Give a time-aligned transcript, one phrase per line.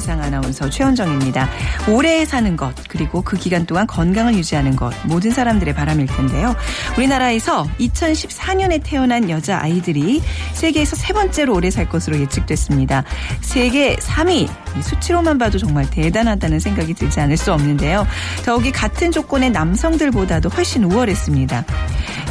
[0.00, 1.48] 세상 아나운서 최현정입니다.
[1.88, 6.56] 오래 사는 것, 그리고 그 기간 동안 건강을 유지하는 것, 모든 사람들의 바람일 텐데요.
[6.96, 10.22] 우리나라에서 2014년에 태어난 여자 아이들이
[10.54, 13.04] 세계에서 세 번째로 오래 살 것으로 예측됐습니다.
[13.42, 14.48] 세계 3위,
[14.78, 18.06] 이 수치로만 봐도 정말 대단하다는 생각이 들지 않을 수 없는데요.
[18.44, 21.64] 더욱이 같은 조건의 남성들보다도 훨씬 우월했습니다.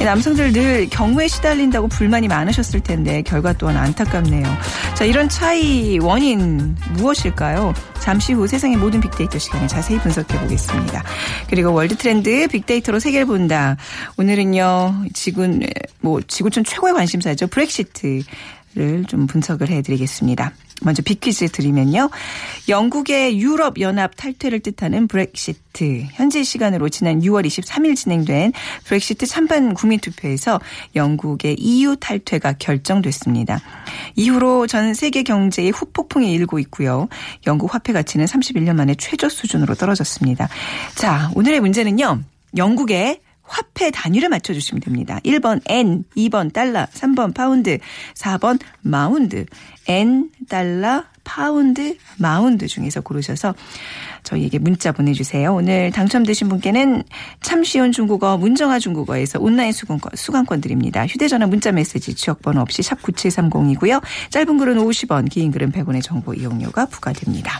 [0.01, 4.45] 이 남성들 늘 경무에 시달린다고 불만이 많으셨을 텐데 결과 또한 안타깝네요.
[4.95, 7.73] 자, 이런 차이 원인 무엇일까요?
[7.99, 11.03] 잠시 후 세상의 모든 빅데이터 시간에 자세히 분석해 보겠습니다.
[11.49, 13.75] 그리고 World Trend 빅데이터로 세계를 본다.
[14.17, 15.59] 오늘은요, 지구,
[16.01, 17.47] 뭐, 지구촌 최고의 관심사죠.
[17.47, 20.53] 브렉시트를 좀 분석을 해 드리겠습니다.
[20.81, 22.09] 먼저 빅퀴즈 드리면요.
[22.67, 26.05] 영국의 유럽 연합 탈퇴를 뜻하는 브렉시트.
[26.11, 28.53] 현지 시간으로 지난 6월 23일 진행된
[28.85, 30.59] 브렉시트 찬반 국민 투표에서
[30.95, 33.59] 영국의 EU 탈퇴가 결정됐습니다.
[34.15, 37.07] 이후로 전 세계 경제의 후폭풍이 일고 있고요.
[37.47, 40.49] 영국 화폐 가치는 31년 만에 최저 수준으로 떨어졌습니다.
[40.95, 42.21] 자, 오늘의 문제는요.
[42.57, 43.19] 영국의
[43.49, 45.19] 화폐 단위를 맞춰주시면 됩니다.
[45.25, 47.79] 1번 엔, 2번 달러, 3번 파운드,
[48.13, 49.45] 4번 마운드.
[49.87, 53.55] 엔, 달러, 파운드, 마운드 중에서 고르셔서
[54.23, 55.53] 저희에게 문자 보내주세요.
[55.53, 57.03] 오늘 당첨되신 분께는
[57.41, 61.05] 참 쉬운 중국어 문정아 중국어에서 온라인 수강권, 수강권 드립니다.
[61.07, 64.01] 휴대전화 문자 메시지 지역번호 없이 샵 9730이고요.
[64.29, 67.59] 짧은 글은 50원, 긴 글은 100원의 정보 이용료가 부과됩니다.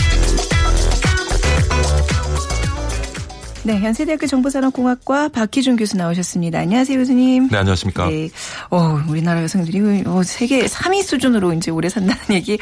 [3.63, 6.57] 네, 현세대학교 정보산업공학과 박희준 교수 나오셨습니다.
[6.57, 7.49] 안녕하세요, 교수님.
[7.49, 8.09] 네, 안녕하십니까.
[8.09, 8.27] 네.
[8.71, 12.57] 어, 우리나라 여성들이 어, 세계 3위 수준으로 이제 오래 산다는 얘기,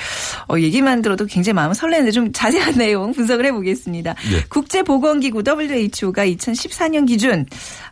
[0.49, 4.15] 어, 얘기만 들어도 굉장히 마음 설레는데 좀 자세한 내용 분석을 해보겠습니다.
[4.33, 4.43] 예.
[4.49, 7.45] 국제보건기구 WHO가 2014년 기준,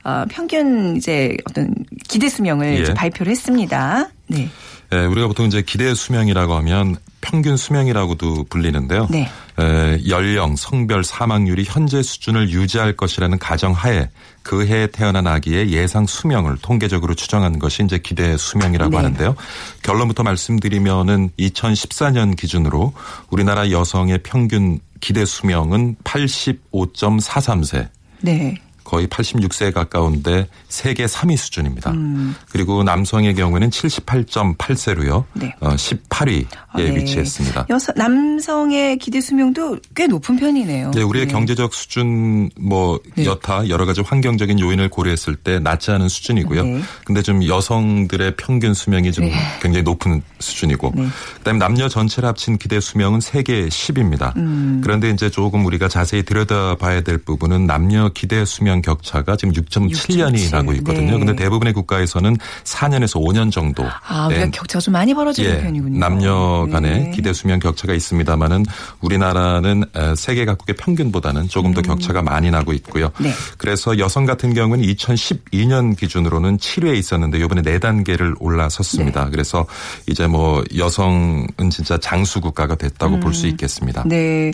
[0.03, 1.73] 어, 평균 이제 어떤
[2.09, 2.94] 기대 수명을 예.
[2.94, 4.09] 발표를 했습니다.
[4.28, 4.50] 네.
[4.93, 9.07] 예, 우리가 보통 이제 기대 수명이라고 하면 평균 수명이라고도 불리는데요.
[9.09, 9.29] 네.
[9.59, 14.09] 에, 연령, 성별, 사망률이 현재 수준을 유지할 것이라는 가정하에
[14.43, 18.97] 그 해에 태어난 아기의 예상 수명을 통계적으로 추정한 것이 이제 기대 수명이라고 네.
[18.97, 19.35] 하는데요.
[19.81, 22.93] 결론부터 말씀드리면은 2014년 기준으로
[23.29, 27.89] 우리나라 여성의 평균 기대 수명은 85.43세.
[28.21, 28.55] 네.
[28.87, 31.91] 거의 86세에 가까운데 세계 3위 수준입니다.
[31.91, 32.33] 음.
[32.49, 35.25] 그리고 남성의 경우에는 78.8세로요.
[35.33, 35.53] 네.
[35.59, 36.95] 어, 18위에 아, 네.
[36.95, 37.65] 위치했습니다.
[37.69, 40.91] 여성, 남성의 기대 수명도 꽤 높은 편이네요.
[40.91, 43.25] 네, 우리의 경제적 수준 뭐 네.
[43.25, 46.63] 여타 여러 가지 환경적인 요인을 고려했을 때 낮지 않은 수준이고요.
[46.63, 46.81] 네.
[47.03, 49.33] 근데 좀 여성들의 평균 수명이 좀 네.
[49.61, 51.07] 굉장히 높은 수준이고 네.
[51.39, 54.33] 그다음에 남녀 전체를 합친 기대 수명은 세계 10입니다.
[54.37, 54.79] 음.
[54.81, 60.51] 그런데 이제 조금 우리가 자세히 들여다봐야 될 부분은 남녀 기대 수명 격차가 지금 6.7년이 6.7.
[60.55, 61.11] 나고 있거든요.
[61.13, 61.17] 네.
[61.17, 65.99] 근데 대부분의 국가에서는 4년에서 5년 정도 아, 우리가 예, 격차가 좀 많이 벌어지는 예, 편이군요.
[65.99, 67.11] 남녀 간의 네.
[67.11, 68.66] 기대 수명 격차가 있습니다만은
[69.01, 73.11] 우리나라는 에, 세계 각국의 평균보다는 조금 더 격차가 많이 나고 있고요.
[73.19, 73.23] 음.
[73.23, 73.31] 네.
[73.57, 79.25] 그래서 여성 같은 경우는 2012년 기준으로는 7위에 있었는데 이번에 4단계를 올라섰습니다.
[79.25, 79.31] 네.
[79.31, 79.66] 그래서
[80.07, 84.03] 이제 뭐 여성은 진짜 장수 국가가 됐다고 볼수 있겠습니다.
[84.05, 84.51] 네.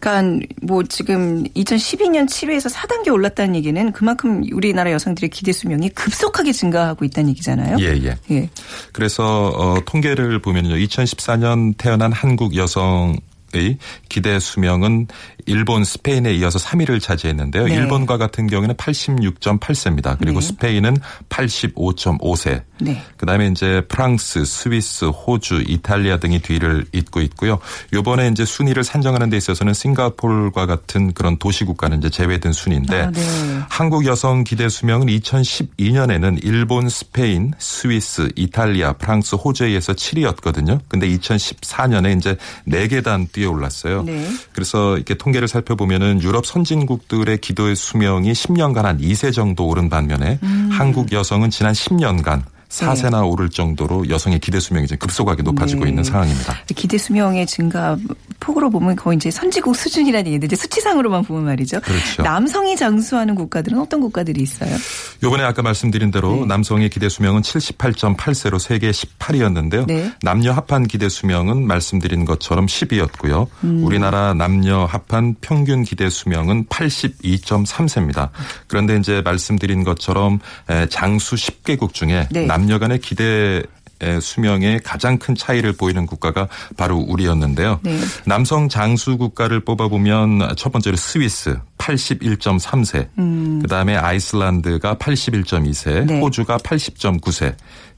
[0.00, 7.04] 그러니까 뭐 지금 2012년 7위에서 4단계 올랐다는 얘기는 그만큼 우리나라 여성들의 기대 수명이 급속하게 증가하고
[7.04, 7.76] 있다는 얘기잖아요.
[7.80, 8.16] 예, 예.
[8.30, 8.50] 예.
[8.92, 10.74] 그래서 어, 통계를 보면요.
[10.74, 13.16] 2014년 태어난 한국 여성
[13.54, 13.76] 의
[14.08, 15.08] 기대 수명은
[15.46, 17.66] 일본, 스페인에 이어서 3위를 차지했는데요.
[17.66, 17.74] 네.
[17.74, 20.16] 일본과 같은 경우에는 86.8세입니다.
[20.18, 20.46] 그리고 네.
[20.46, 20.96] 스페인은
[21.28, 22.62] 85.5세.
[22.80, 23.02] 네.
[23.16, 27.58] 그다음에 이제 프랑스, 스위스, 호주, 이탈리아 등이 뒤를 잇고 있고요.
[27.92, 33.10] 요번에 이제 순위를 산정하는 데 있어서는 싱가포르와 같은 그런 도시 국가는 이제 제외된 순인데 아,
[33.10, 33.20] 네.
[33.68, 40.80] 한국 여성 기대 수명은 2012년에는 일본, 스페인, 스위스, 이탈리아, 프랑스, 호주에 의해서 7위였거든요.
[40.88, 42.36] 근데 2014년에 이제
[42.68, 44.02] 4계단 뛰어 올랐어요.
[44.02, 44.28] 네.
[44.52, 50.38] 그래서 이렇게 통 계를 살펴보면은 유럽 선진국들의 기도의 수명이 10년간 한 2세 정도 오른 반면에
[50.42, 50.68] 음.
[50.72, 55.90] 한국 여성은 지난 10년간 4세나 오를 정도로 여성의 기대 수명이 이제 급속하게 높아지고 네.
[55.90, 56.56] 있는 상황입니다.
[56.74, 57.98] 기대 수명의 증가
[58.40, 61.80] 폭으로 보면 거의 이제 선진국 수준이라는 얘기인데 이제 수치상으로만 보면 말이죠.
[61.80, 62.22] 그렇죠.
[62.22, 64.74] 남성이 장수하는 국가들은 어떤 국가들이 있어요?
[65.22, 66.46] 요번에 아까 말씀드린 대로 네.
[66.46, 69.86] 남성의 기대 수명은 78.8세로 세계 18위였는데요.
[69.86, 70.12] 네.
[70.22, 73.48] 남녀 합한 기대 수명은 말씀드린 것처럼 10위였고요.
[73.64, 73.84] 음.
[73.84, 78.30] 우리나라 남녀 합한 평균 기대 수명은 82.3세입니다.
[78.66, 80.40] 그런데 이제 말씀드린 것처럼
[80.70, 82.46] 에, 장수 10개국 중에 네.
[82.62, 83.62] 남녀 간의 기대
[84.00, 87.78] 의 수명에 가장 큰 차이를 보이는 국가가 바로 우리였는데요.
[87.84, 87.96] 네.
[88.26, 96.20] 남성 장수 국가를 뽑아보면 첫 번째로 스위스 81.3세, 그다음에 아이슬란드가 81.2세, 네.
[96.20, 97.54] 호주가 80.9세.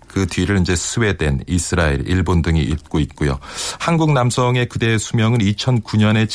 [0.06, 3.38] 그 뒤를 이제 스웨덴, 이스라엘, 일본 등이 잇고 있고요.
[3.80, 6.28] 한국 남성의 그대 수명은 2009년에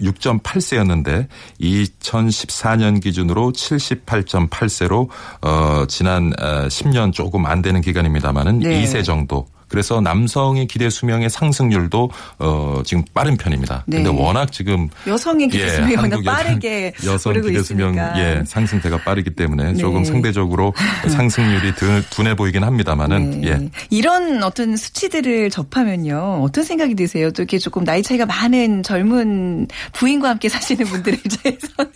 [0.00, 1.28] 76.8세였는데
[1.60, 5.08] 2014년 기준으로 78.8세로
[5.42, 8.82] 어 지난 어, 10년 조금 안 되는 기간입니다만은 네.
[8.84, 13.84] 2세 정도 그래서 남성의 기대 수명의 상승률도 어 지금 빠른 편입니다.
[13.86, 14.02] 네.
[14.02, 17.96] 근데 워낙 지금 여성의 기대 예, 수명이 한국 여성- 빠르게 여성 기대 수명.
[18.16, 19.78] 예 상승세가 빠르기 때문에 네.
[19.78, 20.72] 조금 상대적으로
[21.08, 23.48] 상승률이 둔- 둔해 보이긴 합니다만은 네.
[23.48, 23.70] 예.
[23.90, 26.40] 이런 어떤 수치들을 접하면요.
[26.42, 27.30] 어떤 생각이 드세요?
[27.30, 31.90] 또 이렇게 조금 나이 차이가 많은 젊은 부인과 함께 사시는 분들 입장에서는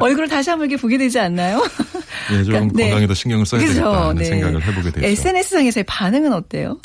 [0.00, 1.62] 얼굴을 다시 한번 이렇게 보게 되지 않나요?
[2.32, 2.90] 예, 좀 그러니까, 네.
[2.90, 3.74] 건강에도 신경을 써야 그죠?
[3.74, 4.24] 되겠다는 네.
[4.24, 5.06] 생각을 해보게 되죠.
[5.06, 6.78] SNS상에서의 반응은 어때요?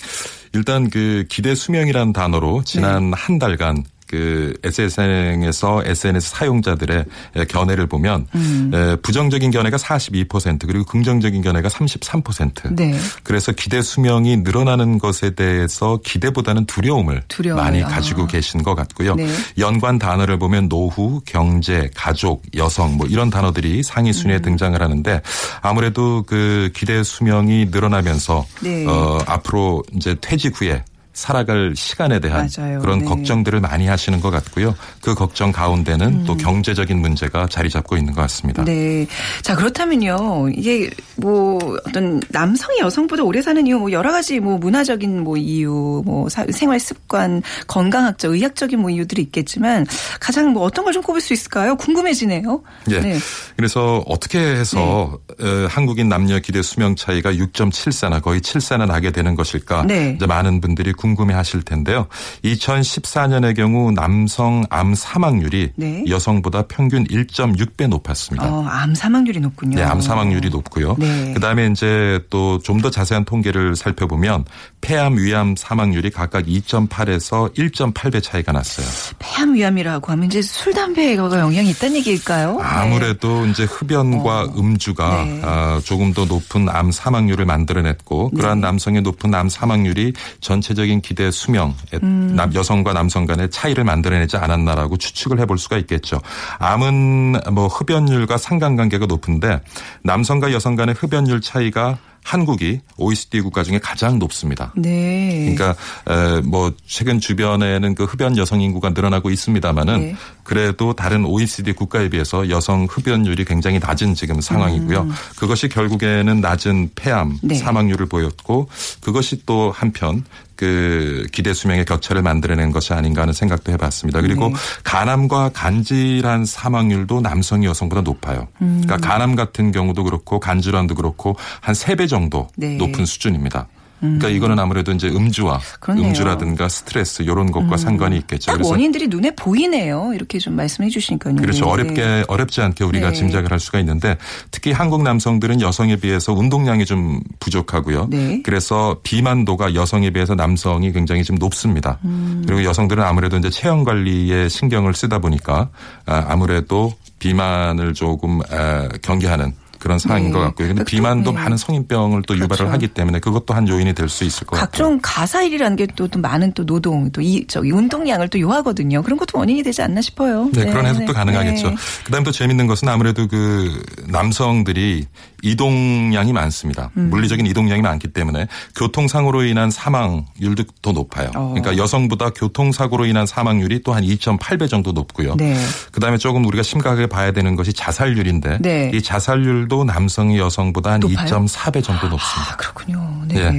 [0.53, 3.17] 일단 그 기대 수명이라는 단어로 지난 네.
[3.17, 7.05] 한 달간 그 SNS에서 SNS 사용자들의
[7.47, 8.71] 견해를 보면 음.
[8.73, 12.75] 에, 부정적인 견해가 42% 그리고 긍정적인 견해가 33%.
[12.75, 12.93] 네.
[13.23, 17.87] 그래서 기대 수명이 늘어나는 것에 대해서 기대보다는 두려움을 두려움을, 많이 아.
[17.87, 19.15] 가지고 계신 것 같고요.
[19.15, 19.29] 네.
[19.57, 24.41] 연관 단어를 보면 노후, 경제, 가족, 여성 뭐 이런 단어들이 상위 순위에 음.
[24.41, 25.21] 등장을 하는데
[25.61, 28.85] 아무래도 그 기대 수명이 늘어나면서 네.
[28.85, 30.83] 어 앞으로 이제 퇴직 후에
[31.21, 32.79] 살아갈 시간에 대한 맞아요.
[32.79, 33.05] 그런 네.
[33.05, 34.75] 걱정들을 많이 하시는 것 같고요.
[35.01, 38.63] 그 걱정 가운데는 또 경제적인 문제가 자리 잡고 있는 것 같습니다.
[38.63, 38.65] 음.
[38.65, 39.07] 네.
[39.43, 40.49] 자, 그렇다면요.
[40.55, 46.01] 이게 뭐 어떤 남성이 여성보다 오래 사는 이유 뭐 여러 가지 뭐 문화적인 뭐 이유,
[46.05, 49.85] 뭐 사- 생활 습관, 건강학적, 의학적인 뭐 이유들이 있겠지만
[50.19, 51.75] 가장 뭐 어떤 걸 좀 꼽을 수 있을까요?
[51.77, 52.63] 궁금해지네요.
[52.89, 52.99] 예.
[52.99, 53.17] 네.
[53.55, 59.83] 그래서 어떻게 해서 어, 한국인 남녀 기대 수명 차이가 6.74나 거의 7세나 나게 되는 것일까?
[59.87, 60.13] 네.
[60.17, 62.07] 이제 많은 분들이 궁금 해 하실 텐데요.
[62.43, 66.03] 2014년의 경우 남성 암 사망률이 네.
[66.07, 68.47] 여성보다 평균 1.6배 높았습니다.
[68.51, 69.75] 어, 암 사망률이 높군요.
[69.77, 70.95] 네, 암 사망률이 높고요.
[70.99, 71.33] 네.
[71.33, 74.43] 그다음에 이제 또 좀 더 자세한 통계를 살펴보면
[74.81, 78.85] 폐암, 위암 사망률이 각각 2.8에서 1.8배 차이가 났어요.
[79.19, 82.57] 폐암 위암이라고 하면 이제 술 담배가 영향이 있다는 얘기일까요?
[82.61, 85.41] 아무래도 이제 흡연과 음주가 네.
[85.43, 88.67] 아, 조금 더 높은 암 사망률을 만들어냈고 그러한 네.
[88.67, 92.33] 남성의 높은 암 사망률이 전체적인 기대 수명, 음.
[92.35, 96.19] 남- 여성과 남성 간의 차이를 만들어내지 않았나라고 추측을 해볼 수가 있겠죠.
[96.59, 99.61] 암은 뭐 흡연율과 상관관계가 높은데
[100.03, 104.73] 남성과 여성 간의 흡연율 차이가 한국이 OECD 국가 중에 가장 높습니다.
[104.75, 105.53] 네.
[105.55, 105.75] 그러니까
[106.07, 110.15] 에, 뭐 최근 주변에는 그 흡연 여성 인구가 늘어나고 있습니다만은 네.
[110.51, 115.07] 그래도 다른 OECD 국가에 비해서 여성 흡연율이 굉장히 낮은 지금 상황이고요.
[115.37, 117.39] 그것이 결국에는 낮은 폐암 음.
[117.41, 117.55] 네.
[117.55, 118.67] 사망률을 보였고
[118.99, 120.25] 그것이 또 한편
[120.57, 124.19] 그 기대 수명의 격차를 만들어낸 것이 아닌가 하는 생각도 해봤습니다.
[124.19, 124.53] 그리고 네.
[124.83, 128.49] 간암과 간질환 사망률도 남성이 여성보다 높아요.
[128.61, 128.81] 음.
[128.83, 132.75] 그러니까 간암 같은 경우도 그렇고 간질환도 그렇고 한 세 배 정도 네.
[132.75, 133.69] 높은 수준입니다.
[134.01, 136.07] 그러니까 이거는 아무래도 이제 음주와 그렇네요.
[136.07, 138.51] 음주라든가 스트레스 이런 것과 상관이 있겠죠.
[138.51, 140.11] 딱 원인들이 눈에 보이네요.
[140.13, 141.35] 이렇게 좀 말씀해 주시니까요.
[141.35, 141.65] 그렇죠.
[141.65, 141.71] 네.
[141.71, 143.15] 어렵게 어렵지 않게 우리가 네.
[143.15, 144.17] 짐작을 할 수가 있는데
[144.49, 148.07] 특히 한국 남성들은 여성에 비해서 운동량이 좀 부족하고요.
[148.09, 148.41] 네.
[148.43, 151.99] 그래서 비만도가 여성에 비해서 남성이 굉장히 좀 높습니다.
[152.03, 152.43] 음.
[152.45, 155.69] 그리고 여성들은 아무래도 이제 체형 관리에 신경을 쓰다 보니까
[156.05, 160.33] 아, 아무래도 비만을 조금 아, 경계하는 그런 상황인 네.
[160.33, 160.69] 것 같고요.
[160.69, 161.37] 근데 또, 비만도 네.
[161.37, 162.71] 많은 성인병을 또 유발을 그렇죠.
[162.71, 164.69] 하기 때문에 그것도 한 요인이 될 수 있을 것 같아요.
[164.71, 169.01] 각종 가사일이라는 게 또 많은 또 노동, 또 이 저기 운동량을 또 요하거든요.
[169.03, 170.49] 그런 것도 원인이 되지 않나 싶어요.
[170.53, 171.13] 네, 그런 해석도 네.
[171.13, 171.69] 가능하겠죠.
[171.69, 171.75] 네.
[172.05, 175.05] 그다음 또 재밌는 것은 아무래도 그 남성들이
[175.41, 176.89] 이동량이 많습니다.
[176.97, 177.09] 음.
[177.09, 181.29] 물리적인 이동량이 많기 때문에 교통사고로 인한 사망률도 더 높아요.
[181.35, 181.53] 어.
[181.53, 185.35] 그러니까 여성보다 교통사고로 인한 사망률이 또 한 2.8배 정도 높고요.
[185.35, 185.53] 네.
[185.91, 188.91] 그다음에 조금 우리가 심각하게 봐야 되는 것이 자살률인데 네.
[188.93, 191.27] 이 자살률도 남성이 여성보다 한 높아요?
[191.27, 192.53] 2.4배 정도 높습니다.
[192.53, 193.21] 아, 그렇군요.
[193.27, 193.35] 네.
[193.35, 193.51] 예.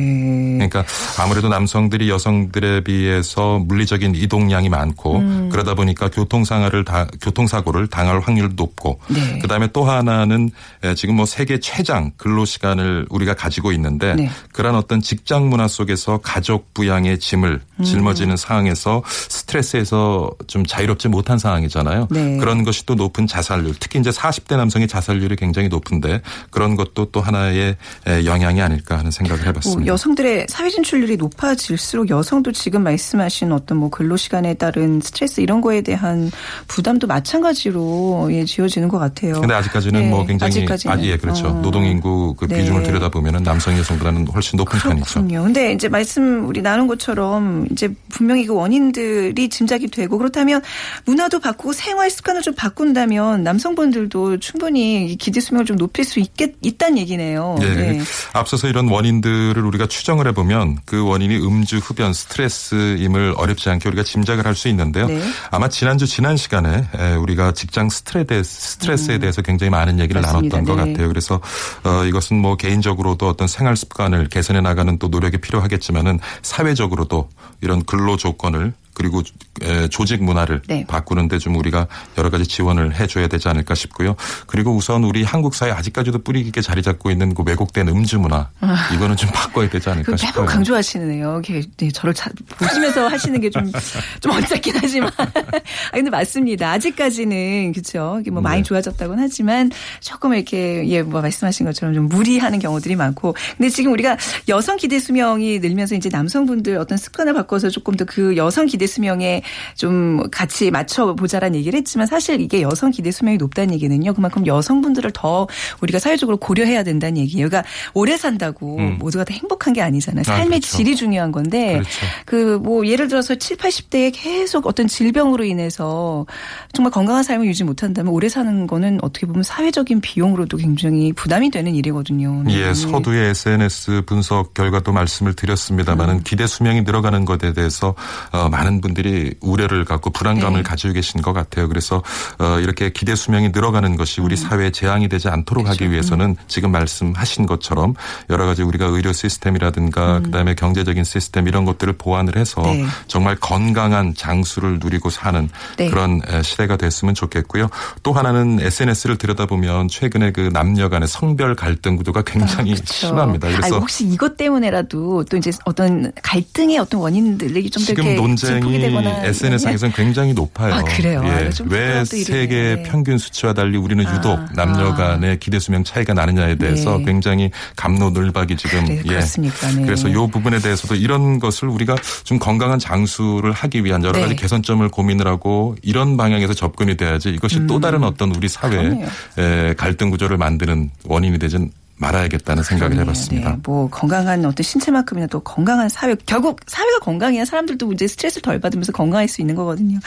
[0.56, 0.84] 그러니까
[1.18, 5.48] 아무래도 남성들이 여성들에 비해서 물리적인 이동량이 많고 음.
[5.50, 9.38] 그러다 보니까 교통사고를 다 교통사고를 당할 확률도 높고 네.
[9.40, 10.50] 그다음에 또 하나는
[10.84, 14.30] 에, 지금 뭐 세계 최장 근로 시간을 우리가 가지고 있는데 네.
[14.52, 17.84] 그런 어떤 직장 문화 속에서 가족 부양의 짐을 음.
[17.84, 22.08] 짊어지는 상황에서 스트레스에서 좀 자유롭지 못한 상황이잖아요.
[22.10, 22.36] 네.
[22.36, 27.20] 그런 것이 또 높은 자살률, 특히 이제 40대 남성의 자살률이 굉장히 높은데 그런 것도 또
[27.20, 27.76] 하나의
[28.06, 29.86] 에, 영향이 아닐까 하는 생각을 뭐 해봤습니다.
[29.86, 35.80] 여성들의 사회 진출률이 높아질수록 여성도 지금 말씀하신 어떤 뭐 근로 시간에 따른 스트레스 이런 거에
[35.80, 36.30] 대한
[36.68, 39.40] 부담도 마찬가지로 예, 지어지는 것 같아요.
[39.40, 40.96] 근데 아직까지는 네, 뭐 굉장히 아직까지는.
[40.96, 41.48] 아, 예, 그렇죠.
[41.48, 41.61] 어.
[41.62, 42.58] 노동 인구 그 네.
[42.58, 45.04] 비중을 들여다 보면 남성 여성보다는 훨씬 높은 편이죠.
[45.04, 45.42] 그렇군요.
[45.44, 50.62] 근데 이제 말씀 우리 나눈 것처럼 이제 분명히 그 원인들이 짐작이 되고 그렇다면
[51.04, 56.54] 문화도 바꾸고 생활 습관을 좀 바꾼다면 남성분들도 충분히 이 기대 수명을 좀 높일 수 있겠
[56.60, 57.56] 있다는 얘기네요.
[57.62, 57.68] 예.
[57.68, 58.00] 네.
[58.32, 64.46] 앞서서 이런 원인들을 우리가 추정을 해보면 그 원인이 음주, 흡연, 스트레스임을 어렵지 않게 우리가 짐작을
[64.46, 65.06] 할 수 있는데요.
[65.06, 65.20] 네.
[65.50, 70.22] 아마 지난주 지난 시간에 에, 우리가 직장 스트레스, 스트레스에 대해서 굉장히 많은 얘기를 음.
[70.22, 70.56] 맞습니다.
[70.58, 70.92] 나눴던 것 네.
[70.92, 71.08] 같아요.
[71.08, 71.40] 그래서
[71.84, 77.28] 어, 이것은 뭐 개인적으로도 어떤 생활 습관을 개선해 나가는 또 노력이 필요하겠지만은 사회적으로도
[77.60, 79.22] 이런 근로 조건을 그리고
[79.62, 80.84] 에, 조직 문화를 네.
[80.86, 81.86] 바꾸는데 좀 우리가
[82.18, 84.16] 여러 가지 지원을 해줘야 되지 않을까 싶고요.
[84.46, 88.50] 그리고 우선 우리 한국 사회 아직까지도 뿌리 깊게 자리 잡고 있는 그 왜곡된 음주 문화
[88.94, 90.42] 이거는 좀 바꿔야 되지 않을까 그 싶어요.
[90.42, 91.32] 매번 강조하시네요.
[91.44, 96.70] 이렇게 네, 저를 자, 보시면서 하시는 게 좀좀 언짢긴 하지만, 아 근데 맞습니다.
[96.72, 98.18] 아직까지는 그렇죠.
[98.20, 98.62] 이게 뭐 많이 네.
[98.62, 99.70] 좋아졌다고는 하지만
[100.00, 104.16] 조금 이렇게 예뭐 말씀하신 것처럼 좀 무리하는 경우들이 많고, 근데 지금 우리가
[104.48, 109.42] 여성 기대 수명이 늘면서 이제 남성분들 어떤 습관을 바꿔서 조금 더 그 여성 기대 수명에
[109.74, 114.14] 좀 같이 맞춰 보자라는 얘기를 했지만 사실 이게 여성 기대 수명이 높다는 얘기는요.
[114.14, 115.46] 그만큼 여성분들을 더
[115.80, 117.48] 우리가 사회적으로 고려해야 된다는 얘기예요.
[117.48, 118.96] 그러니까 오래 산다고 음.
[118.98, 120.22] 모두가 다 행복한 게 아니잖아요.
[120.22, 120.76] 아, 삶의 그렇죠.
[120.76, 122.06] 질이 중요한 건데 그렇죠.
[122.26, 126.26] 그뭐 예를 들어서 7, 80대에 계속 어떤 질병으로 인해서
[126.72, 131.74] 정말 건강한 삶을 유지 못한다면 오래 사는 거는 어떻게 보면 사회적인 비용으로도 굉장히 부담이 되는
[131.74, 132.42] 일이거든요.
[132.44, 132.68] 네.
[132.68, 136.20] 예, 서두의 SNS 분석 결과도 말씀을 드렸습니다만은 음.
[136.24, 137.94] 기대 수명이 늘어가는 것에 대해서
[138.30, 140.62] 어, 많은 분들이 우려를 갖고 불안감을 네.
[140.62, 141.68] 가지고 계신 것 같아요.
[141.68, 142.02] 그래서
[142.38, 144.26] 어, 이렇게 기대 수명이 늘어가는 것이 음.
[144.26, 147.94] 우리 사회에 재앙이 되지 않도록 하기 위해서는 지금 말씀하신 것처럼
[148.30, 152.82] 여러 가지 우리가 의료 시스템이라든가 그다음에 경제적인 시스템 이런 것들을 보완을 해서 음.
[152.82, 152.86] 네.
[153.06, 155.88] 정말 건강한 장수를 누리고 사는 네.
[155.88, 157.68] 그런 에, 시대가 됐으면 좋겠고요.
[158.02, 162.92] 또 하나는 SNS를 들여다보면 최근에 그 남녀 간의 성별 갈등 구도가 굉장히 그렇죠.
[162.94, 163.48] 심합니다.
[163.48, 168.61] 그래서 아니, 혹시 이것 때문에라도 또 이제 어떤 갈등의 어떤 원인들이 좀더 지금 이렇게 논쟁이
[168.70, 170.74] 되거나 SNS상에서는 굉장히 높아요.
[170.74, 171.22] 아, 그래요?
[171.24, 171.30] 예.
[171.30, 172.82] 아, 좀왜 세계 네.
[172.84, 174.94] 평균 수치와 달리 우리는 아, 유독 남녀 아.
[174.94, 177.04] 간의 기대 수명 차이가 나느냐에 대해서 네.
[177.04, 179.70] 굉장히 감로늘박이 지금 그래, 그렇습니까?
[179.72, 179.82] 네.
[179.84, 184.22] 그래서 이 부분에 대해서도 이런 것을 우리가 좀 건강한 장수를 하기 위한 여러 네.
[184.22, 189.06] 가지 개선점을 고민을 하고 이런 방향에서 접근이 돼야지 이것이 또 다른 어떤 우리 사회의
[189.38, 189.74] 음.
[189.76, 191.70] 갈등 구조를 만드는 원인이 되진
[192.02, 193.02] 말아야겠다는 생각을 그러네요.
[193.10, 193.50] 해봤습니다.
[193.52, 198.60] 네, 뭐 건강한 어떤 신체만큼이나 또 건강한 사회 결국 사회가 건강해야 사람들도 이제 스트레스를 덜
[198.60, 199.98] 받으면서 건강할 수 있는 거거든요.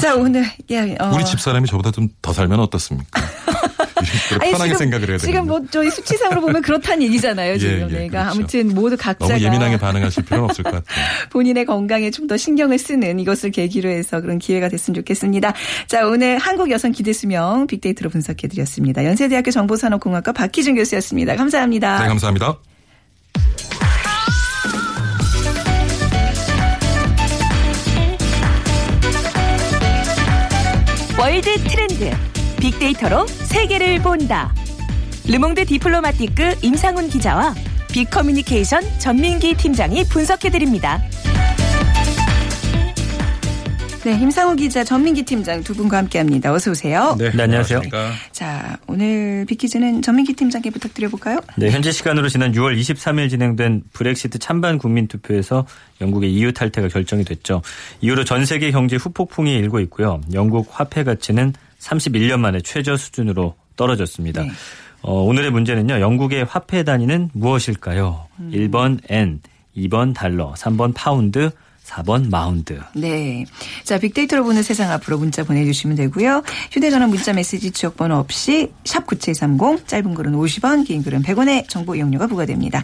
[0.00, 1.10] 자 오늘 예, 어.
[1.14, 3.20] 우리 집 사람이 저보다 좀 더 살면 어떻습니까?
[4.30, 7.54] 이렇게 편하게 생각을 해야 되는 지금 뭐 저희 수치상으로 보면 그렇다는 얘기잖아요.
[7.54, 8.38] 예, 지금 예, 그러니까 그렇죠.
[8.38, 11.04] 아무튼 모두 각자가 너무 예민하게 반응하실 필요는 없을 것 같아요.
[11.30, 15.54] 본인의 건강에 좀 더 신경을 쓰는 이것을 계기로 해서 그런 기회가 됐으면 좋겠습니다.
[15.86, 19.02] 자, 오늘 한국 여성 기대 수명 빅데이터로 분석해 드렸습니다.
[19.04, 21.34] 연세대학교 정보산업공학과 박희준 교수였습니다.
[21.36, 22.02] 감사합니다.
[22.02, 22.58] 네, 감사합니다.
[31.18, 32.27] World Trend
[32.60, 34.54] 빅데이터로 세계를 본다.
[35.26, 37.54] 르몽드 디플로마티크 임상훈 기자와
[37.92, 41.00] 빅커뮤니케이션 전민기 팀장이 분석해 드립니다.
[44.04, 46.52] 네, 임상우 기자, 전민기 팀장 두 분과 함께합니다.
[46.52, 47.16] 어서 오세요.
[47.18, 47.82] 네, 안녕하세요.
[48.32, 51.40] 자, 오늘 빅퀴즈는 전민기 팀장께 부탁드려볼까요?
[51.56, 55.66] 네, 현재 시간으로 지난 6월 23일 진행된 브렉시트 찬반 국민 투표에서
[56.00, 57.60] 영국의 EU 탈퇴가 결정이 됐죠.
[58.00, 60.20] 이후로 전 세계 경제 후폭풍이 일고 있고요.
[60.32, 64.42] 영국 화폐 가치는 31년 만에 최저 수준으로 떨어졌습니다.
[64.42, 64.50] 네.
[65.02, 66.00] 어, 오늘의 문제는요.
[66.00, 68.26] 영국의 화폐 단위는 무엇일까요?
[68.50, 69.40] 1번 N,
[69.76, 71.50] 2번 달러, 3번 파운드,
[71.88, 72.78] 4번 마운드.
[72.94, 73.46] 네.
[73.84, 76.42] 자, 빅데이터로 보는 세상 앞으로 문자 보내주시면 되고요.
[76.70, 82.82] 휴대전화 문자 메시지 지역번호 없이 샵9730 짧은 글은 50원 긴 글은 100원의 정보 이용료가 부과됩니다.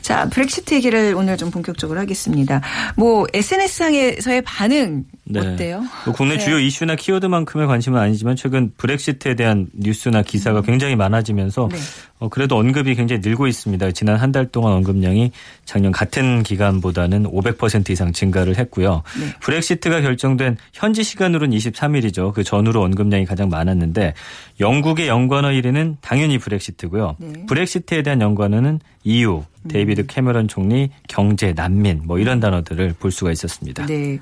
[0.00, 2.60] 자, 브렉시트 얘기를 오늘 좀 본격적으로 하겠습니다.
[2.96, 5.82] 뭐 SNS상에서의 반응 어때요?
[6.04, 6.44] 뭐 국내 네.
[6.44, 11.70] 주요 이슈나 키워드만큼의 관심은 아니지만 최근 브렉시트에 대한 뉴스나 기사가 굉장히 많아지면서 음.
[11.70, 11.78] 네.
[12.18, 13.90] 어, 그래도 언급이 굉장히 늘고 있습니다.
[13.92, 15.32] 지난 한 달 동안 언급량이
[15.64, 19.02] 작년 같은 기간보다는 500% 이상 증가 를 했고요.
[19.18, 19.26] 네.
[19.40, 22.32] 브렉시트가 결정된 현지 시간으로는 23일이죠.
[22.34, 24.14] 그 전후로 언급량이 가장 많았는데
[24.60, 27.16] 영국의 연관어 1위는 당연히 브렉시트고요.
[27.18, 27.26] 네.
[27.26, 27.46] 음.
[27.46, 33.86] 브렉시트에 대한 연관어는 EU, 데이비드 캐머런 총리, 경제, 난민 뭐 이런 단어들을 볼 수가 있었습니다.
[33.86, 34.18] 네.